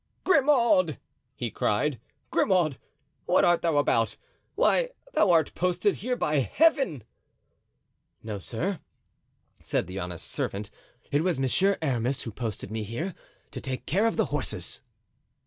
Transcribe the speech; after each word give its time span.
"Grimaud!" 0.23 0.97
he 1.35 1.51
cried; 1.51 1.99
"Grimaud! 2.31 2.79
what 3.27 3.45
art 3.45 3.61
thou 3.61 3.77
about? 3.77 4.17
Why, 4.55 4.89
thou 5.13 5.29
art 5.29 5.53
posted 5.53 5.97
here 5.97 6.15
by 6.15 6.39
Heaven!" 6.39 7.03
"No, 8.23 8.39
sir," 8.39 8.79
said 9.61 9.85
the 9.85 9.99
honest 9.99 10.25
servant, 10.25 10.71
"it 11.11 11.23
was 11.23 11.39
Monsieur 11.39 11.77
Aramis 11.83 12.23
who 12.23 12.31
posted 12.31 12.71
me 12.71 12.81
here 12.81 13.13
to 13.51 13.61
take 13.61 13.85
care 13.85 14.07
of 14.07 14.17
the 14.17 14.25
horses." 14.33 14.81